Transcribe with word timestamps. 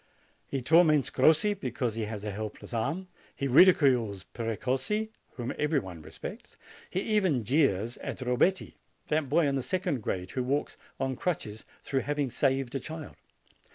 He 0.47 0.63
torments 0.63 1.11
Crossi 1.11 1.53
because 1.53 1.93
he 1.93 2.05
has 2.05 2.23
a 2.23 2.31
helpless 2.31 2.73
arm. 2.73 3.07
He 3.35 3.47
ridicules 3.47 4.25
Precossi, 4.33 5.11
whom 5.33 5.53
every 5.59 5.77
one 5.77 6.01
respects. 6.01 6.57
He 6.89 7.01
even 7.01 7.43
jeers 7.43 7.97
at 7.99 8.17
Robetti, 8.19 8.77
that 9.09 9.29
boy 9.29 9.45
in 9.45 9.53
the 9.55 9.61
second 9.61 10.01
grade, 10.01 10.31
who 10.31 10.41
walks 10.43 10.75
on 10.99 11.15
crutches, 11.15 11.65
through 11.83 11.99
having 11.99 12.31
saved 12.31 12.73
a 12.73 12.79
child. 12.79 13.15